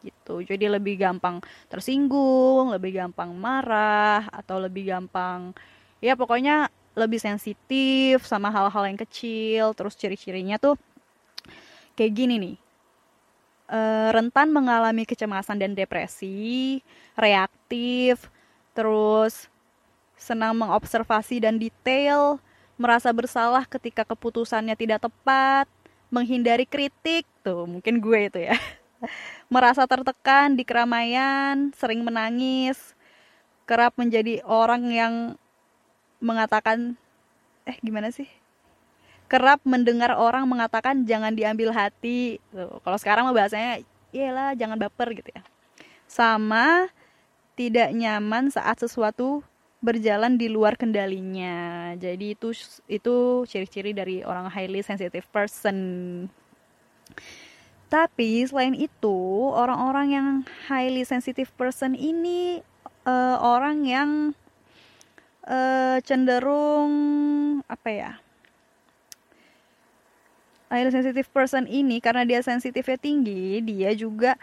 gitu. 0.00 0.40
Jadi 0.40 0.64
lebih 0.66 0.96
gampang 0.96 1.44
tersinggung 1.68 2.72
lebih 2.72 2.96
gampang 2.96 3.30
marah 3.36 4.26
atau 4.32 4.56
lebih 4.56 4.88
gampang 4.88 5.52
ya 6.00 6.16
pokoknya 6.16 6.72
lebih 6.96 7.22
sensitif 7.22 8.24
sama 8.26 8.48
hal-hal 8.50 8.84
yang 8.88 8.98
kecil. 8.98 9.76
Terus 9.76 9.94
ciri-cirinya 9.94 10.56
tuh 10.56 10.74
kayak 11.94 12.12
gini 12.16 12.34
nih. 12.40 12.56
E, 13.70 13.80
rentan 14.10 14.50
mengalami 14.50 15.06
kecemasan 15.06 15.60
dan 15.60 15.76
depresi 15.76 16.80
reaktif 17.14 18.26
terus 18.74 19.46
senang 20.16 20.56
mengobservasi 20.56 21.44
dan 21.44 21.60
detail 21.60 22.40
merasa 22.80 23.12
bersalah 23.12 23.68
ketika 23.68 24.08
keputusannya 24.08 24.72
tidak 24.72 25.04
tepat 25.04 25.68
menghindari 26.08 26.64
kritik 26.64 27.28
tuh 27.44 27.68
mungkin 27.68 28.00
gue 28.00 28.32
itu 28.32 28.40
ya 28.48 28.56
merasa 29.52 29.84
tertekan 29.88 30.54
di 30.54 30.62
keramaian, 30.62 31.72
sering 31.76 32.04
menangis, 32.04 32.94
kerap 33.64 33.96
menjadi 33.96 34.44
orang 34.44 34.82
yang 34.90 35.14
mengatakan 36.20 37.00
eh 37.64 37.76
gimana 37.80 38.12
sih? 38.12 38.28
Kerap 39.30 39.62
mendengar 39.62 40.18
orang 40.18 40.46
mengatakan 40.50 41.06
jangan 41.06 41.38
diambil 41.38 41.70
hati. 41.70 42.42
Kalau 42.54 42.98
sekarang 42.98 43.30
mah 43.30 43.36
bahasanya 43.36 43.86
iyalah 44.10 44.58
jangan 44.58 44.74
baper 44.74 45.14
gitu 45.14 45.30
ya. 45.30 45.42
Sama 46.10 46.90
tidak 47.54 47.94
nyaman 47.94 48.50
saat 48.50 48.82
sesuatu 48.82 49.46
berjalan 49.80 50.36
di 50.36 50.52
luar 50.52 50.76
kendalinya. 50.76 51.92
Jadi 51.96 52.36
itu 52.36 52.52
itu 52.86 53.16
ciri-ciri 53.48 53.96
dari 53.96 54.20
orang 54.20 54.52
highly 54.52 54.84
sensitive 54.84 55.24
person. 55.32 55.76
Tapi 57.90 58.46
selain 58.46 58.78
itu, 58.78 59.50
orang-orang 59.50 60.06
yang 60.14 60.26
highly 60.70 61.02
sensitive 61.02 61.50
person 61.58 61.98
ini 61.98 62.62
uh, 63.02 63.36
orang 63.42 63.82
yang 63.82 64.10
uh, 65.42 65.98
cenderung 66.06 66.94
apa 67.66 67.88
ya? 67.90 68.12
Highly 70.70 70.94
sensitive 70.94 71.26
person 71.34 71.66
ini 71.66 71.98
karena 71.98 72.22
dia 72.22 72.38
sensitifnya 72.46 72.94
tinggi, 72.94 73.58
dia 73.58 73.90
juga 73.98 74.38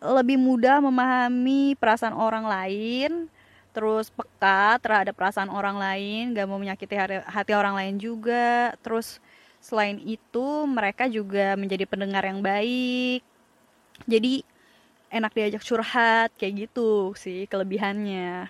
lebih 0.00 0.40
mudah 0.40 0.80
memahami 0.80 1.76
perasaan 1.76 2.16
orang 2.16 2.48
lain, 2.48 3.28
terus 3.70 4.10
peka 4.10 4.78
terhadap 4.82 5.14
perasaan 5.14 5.50
orang 5.50 5.78
lain, 5.78 6.34
gak 6.34 6.46
mau 6.50 6.58
menyakiti 6.58 6.94
hati 7.26 7.52
orang 7.54 7.78
lain 7.78 7.96
juga, 7.96 8.74
terus 8.82 9.22
Selain 9.60 10.00
itu, 10.00 10.64
mereka 10.64 11.04
juga 11.04 11.52
menjadi 11.52 11.84
pendengar 11.84 12.24
yang 12.24 12.40
baik. 12.40 13.20
Jadi 14.08 14.40
enak 15.12 15.36
diajak 15.36 15.60
curhat 15.60 16.32
kayak 16.40 16.66
gitu 16.66 17.12
sih 17.12 17.44
kelebihannya. 17.44 18.48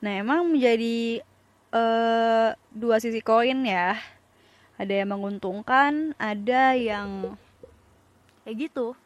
Nah, 0.00 0.12
emang 0.16 0.48
menjadi 0.48 1.20
uh, 1.76 2.56
dua 2.72 2.96
sisi 3.04 3.20
koin 3.20 3.68
ya. 3.68 4.00
Ada 4.80 5.04
yang 5.04 5.12
menguntungkan, 5.12 6.16
ada 6.16 6.72
yang 6.72 7.36
kayak 8.48 8.72
gitu. 8.72 8.96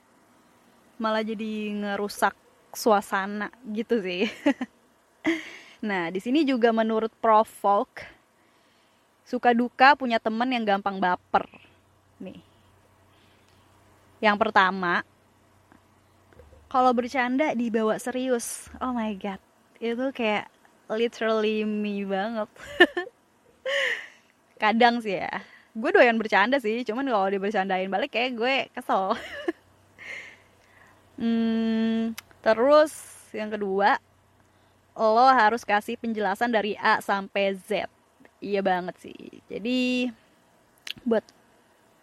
Malah 1.02 1.26
jadi 1.26 1.82
ngerusak 1.82 2.38
suasana 2.70 3.50
gitu 3.74 3.98
sih. 3.98 4.30
nah, 5.88 6.10
di 6.10 6.18
sini 6.18 6.42
juga 6.42 6.70
menurut 6.74 7.10
Prof. 7.18 7.48
Folk 7.48 8.02
suka 9.22 9.56
duka 9.56 9.96
punya 9.96 10.20
temen 10.20 10.50
yang 10.52 10.64
gampang 10.66 11.00
baper. 11.00 11.48
Nih. 12.20 12.38
Yang 14.20 14.36
pertama 14.38 15.02
kalau 16.68 16.92
bercanda 16.92 17.52
dibawa 17.56 17.96
serius. 17.96 18.68
Oh 18.80 18.92
my 18.92 19.16
god. 19.16 19.40
Itu 19.80 20.12
kayak 20.12 20.52
literally 20.92 21.64
me 21.64 22.04
banget. 22.04 22.48
Kadang 24.62 25.00
sih 25.00 25.20
ya. 25.20 25.42
Gue 25.72 25.88
doyan 25.90 26.20
bercanda 26.20 26.60
sih 26.60 26.84
cuman 26.84 27.08
kalau 27.08 27.28
dibercandain 27.32 27.88
balik 27.88 28.12
kayak 28.12 28.36
gue 28.36 28.54
kesel. 28.76 29.16
Hmm, 31.12 32.18
terus 32.42 32.90
yang 33.30 33.52
kedua 33.52 34.00
lo 34.96 35.26
harus 35.32 35.64
kasih 35.64 35.96
penjelasan 35.96 36.52
dari 36.52 36.76
A 36.76 37.00
sampai 37.00 37.56
Z. 37.56 37.88
Iya 38.42 38.60
banget 38.60 38.96
sih. 39.00 39.42
Jadi 39.48 40.10
buat 41.06 41.24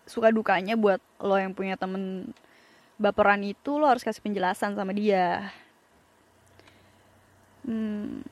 suka 0.10 0.34
dukanya 0.34 0.74
buat 0.74 0.98
lo 1.22 1.38
yang 1.38 1.54
punya 1.54 1.78
temen 1.78 2.34
baperan 2.98 3.46
itu 3.46 3.78
lo 3.78 3.86
harus 3.86 4.02
kasih 4.02 4.24
penjelasan 4.26 4.74
sama 4.74 4.92
dia. 4.92 5.54
Hmm. 7.60 8.24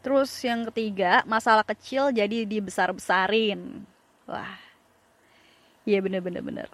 terus 0.00 0.32
yang 0.42 0.66
ketiga 0.72 1.22
masalah 1.28 1.62
kecil 1.62 2.10
jadi 2.10 2.44
dibesar 2.44 2.90
besarin 2.92 3.84
wah. 4.28 4.58
Iya 5.88 6.04
bener 6.04 6.20
bener 6.20 6.42
bener. 6.44 6.68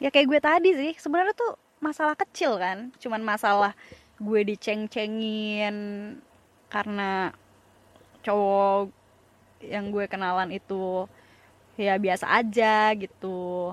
Ya 0.00 0.08
kayak 0.08 0.26
gue 0.28 0.40
tadi 0.40 0.70
sih 0.72 0.92
sebenarnya 0.96 1.36
tuh 1.36 1.60
masalah 1.80 2.12
kecil 2.12 2.60
kan 2.60 2.92
cuman 3.00 3.24
masalah 3.24 3.72
gue 4.20 4.40
diceng-cengin 4.44 5.76
karena 6.68 7.32
cowok 8.20 8.92
yang 9.64 9.88
gue 9.88 10.04
kenalan 10.06 10.52
itu 10.52 11.08
ya 11.80 11.96
biasa 11.96 12.28
aja 12.28 12.92
gitu. 13.00 13.72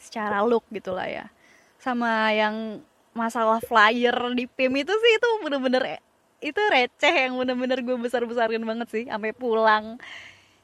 Secara 0.00 0.40
look 0.42 0.64
gitulah 0.72 1.04
ya. 1.04 1.28
Sama 1.76 2.32
yang 2.32 2.80
masalah 3.12 3.60
flyer 3.60 4.16
di 4.32 4.48
PIM 4.48 4.72
itu 4.80 4.92
sih 4.96 5.12
itu 5.20 5.28
bener-bener 5.44 6.00
itu 6.40 6.58
receh 6.72 7.14
yang 7.28 7.36
bener-bener 7.36 7.84
gue 7.84 7.96
besar-besarin 8.00 8.64
banget 8.64 8.88
sih 8.88 9.04
sampai 9.06 9.36
pulang. 9.36 10.00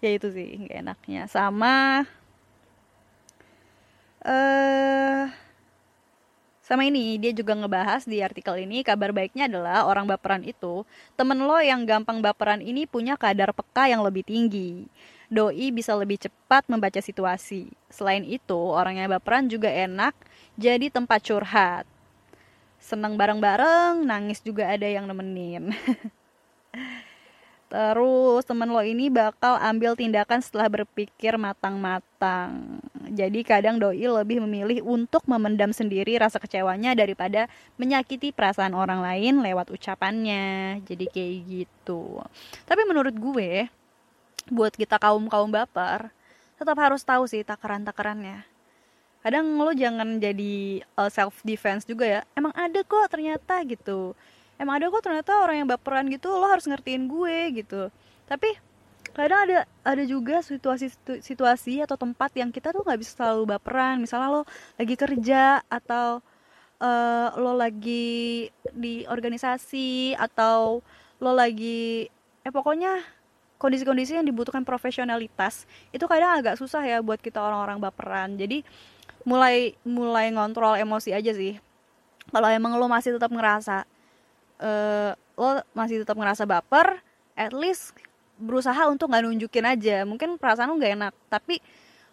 Ya 0.01 0.11
itu 0.17 0.33
sih 0.33 0.67
gak 0.67 0.79
enaknya. 0.89 1.23
Sama 1.29 2.09
eh 4.25 4.58
sama 6.69 6.85
ini, 6.85 7.17
dia 7.17 7.33
juga 7.33 7.57
ngebahas 7.57 8.05
di 8.05 8.21
artikel 8.21 8.61
ini 8.61 8.85
kabar 8.85 9.09
baiknya 9.09 9.49
adalah 9.49 9.89
orang 9.89 10.05
baperan 10.05 10.45
itu, 10.45 10.85
temen 11.17 11.41
lo 11.41 11.57
yang 11.65 11.89
gampang 11.89 12.21
baperan 12.21 12.61
ini 12.61 12.85
punya 12.85 13.17
kadar 13.17 13.57
peka 13.57 13.89
yang 13.89 14.05
lebih 14.05 14.21
tinggi. 14.21 14.85
Doi 15.33 15.73
bisa 15.73 15.97
lebih 15.97 16.21
cepat 16.21 16.69
membaca 16.69 17.01
situasi. 17.01 17.73
Selain 17.89 18.21
itu, 18.21 18.61
orang 18.69 19.01
yang 19.01 19.09
baperan 19.09 19.49
juga 19.49 19.73
enak 19.73 20.13
jadi 20.61 20.93
tempat 20.93 21.25
curhat. 21.25 21.89
Seneng 22.77 23.17
bareng-bareng, 23.17 24.05
nangis 24.05 24.45
juga 24.45 24.69
ada 24.69 24.85
yang 24.85 25.09
nemenin. 25.09 25.73
Terus 27.69 28.49
temen 28.49 28.73
lo 28.73 28.81
ini 28.81 29.13
bakal 29.13 29.61
ambil 29.61 29.93
tindakan 29.93 30.41
setelah 30.41 30.73
berpikir 30.73 31.37
matang-matang. 31.37 32.81
Jadi 33.13 33.45
kadang 33.45 33.77
doi 33.77 34.01
lebih 34.01 34.41
memilih 34.41 34.81
untuk 34.81 35.21
memendam 35.29 35.69
sendiri 35.77 36.17
rasa 36.17 36.41
kecewanya 36.41 36.97
daripada 36.97 37.45
menyakiti 37.77 38.33
perasaan 38.33 38.73
orang 38.73 39.05
lain 39.05 39.45
lewat 39.45 39.69
ucapannya. 39.69 40.81
Jadi 40.89 41.13
kayak 41.13 41.37
gitu. 41.45 42.25
Tapi 42.65 42.83
menurut 42.89 43.13
gue, 43.13 43.69
buat 44.49 44.73
kita 44.73 44.97
kaum-kaum 44.97 45.53
baper, 45.53 46.09
tetap 46.57 46.77
harus 46.81 47.05
tahu 47.05 47.29
sih 47.29 47.45
takaran-takarannya. 47.45 48.49
Kadang 49.21 49.61
lo 49.61 49.77
jangan 49.77 50.17
jadi 50.17 50.81
uh, 50.97 51.13
self 51.13 51.45
defense 51.45 51.85
juga 51.85 52.09
ya. 52.09 52.21
Emang 52.33 52.57
ada 52.57 52.81
kok 52.81 53.13
ternyata 53.13 53.61
gitu 53.69 54.17
emang 54.59 54.83
ada 54.83 54.91
kok 54.91 55.03
ternyata 55.07 55.33
orang 55.41 55.65
yang 55.65 55.69
baperan 55.71 56.11
gitu 56.11 56.29
lo 56.35 56.47
harus 56.51 56.67
ngertiin 56.67 57.07
gue 57.07 57.63
gitu. 57.63 57.89
Tapi 58.27 58.59
kadang 59.15 59.41
ada 59.49 59.59
ada 59.83 60.03
juga 60.05 60.45
situasi 60.45 60.93
situasi 61.23 61.83
atau 61.83 61.99
tempat 61.99 62.31
yang 62.39 62.55
kita 62.55 62.71
tuh 62.75 62.85
nggak 62.85 63.01
bisa 63.01 63.17
selalu 63.17 63.57
baperan. 63.57 64.03
Misalnya 64.03 64.29
lo 64.31 64.43
lagi 64.77 64.95
kerja 64.99 65.63
atau 65.67 66.21
uh, 66.83 67.29
lo 67.39 67.55
lagi 67.55 68.51
di 68.75 69.07
organisasi 69.07 70.19
atau 70.19 70.83
lo 71.19 71.33
lagi 71.35 72.07
eh 72.47 72.53
pokoknya 72.53 73.03
kondisi-kondisi 73.59 74.15
yang 74.15 74.27
dibutuhkan 74.27 74.63
profesionalitas 74.63 75.67
itu 75.91 76.07
kadang 76.07 76.39
agak 76.39 76.55
susah 76.55 76.79
ya 76.87 77.03
buat 77.03 77.19
kita 77.19 77.43
orang-orang 77.43 77.83
baperan. 77.83 78.39
Jadi 78.39 78.63
mulai 79.27 79.75
mulai 79.83 80.31
ngontrol 80.31 80.79
emosi 80.79 81.11
aja 81.11 81.35
sih. 81.35 81.59
Kalau 82.29 82.49
emang 82.53 82.79
lo 82.79 82.87
masih 82.87 83.19
tetap 83.19 83.33
ngerasa 83.35 83.89
uh, 84.63 85.13
lo 85.39 85.63
masih 85.73 86.03
tetap 86.03 86.19
ngerasa 86.19 86.45
baper 86.45 87.01
at 87.39 87.55
least 87.55 87.95
berusaha 88.39 88.87
untuk 88.87 89.11
nggak 89.11 89.25
nunjukin 89.27 89.67
aja 89.67 90.07
mungkin 90.07 90.39
perasaan 90.39 90.71
lo 90.71 90.79
nggak 90.79 90.95
enak 90.95 91.15
tapi 91.31 91.59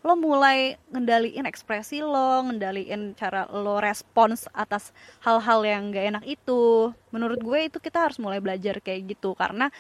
lo 0.05 0.13
mulai 0.13 0.77
ngendaliin 0.93 1.49
ekspresi 1.49 2.05
lo, 2.05 2.45
ngendaliin 2.45 3.17
cara 3.17 3.49
lo 3.49 3.81
respons 3.81 4.45
atas 4.53 4.93
hal-hal 5.25 5.65
yang 5.65 5.89
gak 5.89 6.05
enak 6.13 6.23
itu. 6.29 6.93
Menurut 7.09 7.41
gue 7.41 7.59
itu 7.65 7.81
kita 7.81 8.05
harus 8.05 8.21
mulai 8.21 8.37
belajar 8.37 8.77
kayak 8.85 9.17
gitu 9.17 9.33
karena 9.33 9.73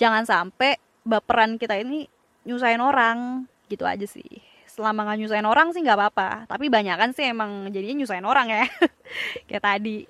jangan 0.00 0.24
sampai 0.24 0.80
baperan 1.04 1.60
kita 1.60 1.76
ini 1.76 2.08
nyusahin 2.48 2.80
orang 2.80 3.44
gitu 3.68 3.84
aja 3.84 4.08
sih. 4.08 4.40
Selama 4.64 5.04
gak 5.04 5.20
nyusahin 5.20 5.44
orang 5.44 5.68
sih 5.76 5.84
nggak 5.84 6.00
apa-apa, 6.00 6.48
tapi 6.48 6.72
banyak 6.72 6.96
kan 6.96 7.12
sih 7.12 7.28
emang 7.28 7.68
jadinya 7.68 8.00
nyusahin 8.00 8.24
orang 8.24 8.48
ya. 8.48 8.64
kayak 9.52 9.64
tadi 9.68 10.08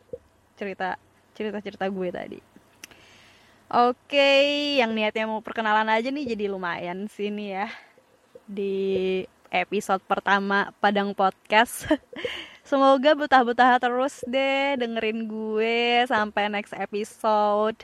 cerita 0.54 0.94
cerita-cerita 1.36 1.84
gue 1.92 2.08
tadi. 2.08 2.40
Oke, 3.66 4.30
yang 4.80 4.96
niatnya 4.96 5.28
mau 5.28 5.44
perkenalan 5.44 5.90
aja 5.90 6.08
nih 6.08 6.32
jadi 6.32 6.48
lumayan 6.48 7.10
sini 7.12 7.52
ya 7.52 7.68
di 8.46 9.26
episode 9.50 10.00
pertama 10.06 10.70
Padang 10.78 11.12
Podcast. 11.12 11.90
Semoga 12.66 13.14
betah-betah 13.14 13.78
terus 13.78 14.22
deh 14.26 14.78
dengerin 14.78 15.26
gue 15.26 16.06
sampai 16.06 16.50
next 16.50 16.74
episode. 16.74 17.78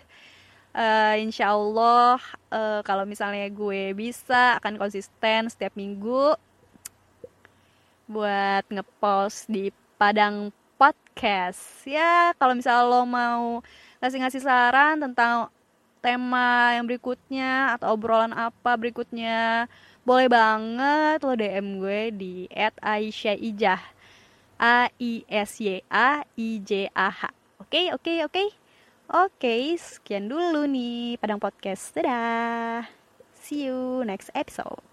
Uh, 0.73 1.21
insya 1.21 1.53
Allah 1.53 2.17
uh, 2.49 2.81
kalau 2.81 3.05
misalnya 3.05 3.45
gue 3.53 3.93
bisa 3.93 4.57
akan 4.57 4.81
konsisten 4.81 5.53
setiap 5.53 5.77
minggu 5.77 6.33
buat 8.09 8.65
ngepost 8.73 9.53
di 9.53 9.69
Padang 10.01 10.49
Podcast. 11.13 11.85
Ya 11.85 12.33
kalau 12.41 12.57
misalnya 12.57 12.89
lo 12.89 13.05
mau 13.05 13.61
ngasih-ngasih 14.01 14.49
saran 14.49 14.97
tentang 14.97 15.53
tema 16.01 16.73
yang 16.73 16.89
berikutnya 16.89 17.77
atau 17.77 17.93
obrolan 17.93 18.33
apa 18.33 18.81
berikutnya 18.81 19.69
boleh 20.09 20.27
banget 20.33 21.21
lo 21.21 21.37
DM 21.37 21.79
gue 21.85 22.01
di 22.17 22.35
@aisyahijah 22.81 23.79
A 24.57 24.89
I 24.97 25.23
S 25.29 25.61
Y 25.61 25.85
A 25.93 26.25
I 26.33 26.49
J 26.65 26.89
A 26.97 27.13
H. 27.13 27.29
Oke, 27.61 27.93
oke, 27.93 28.25
oke. 28.25 28.45
Oke, 29.13 29.77
sekian 29.77 30.33
dulu 30.33 30.65
nih 30.65 31.21
Padang 31.21 31.45
Podcast. 31.45 31.93
Dadah. 31.93 32.89
See 33.37 33.69
you 33.69 34.01
next 34.09 34.33
episode. 34.33 34.92